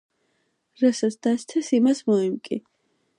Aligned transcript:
რასაც 0.83 1.19
დასთეს 1.27 1.71
იმას 1.81 2.03
მოიმკი 2.09 2.63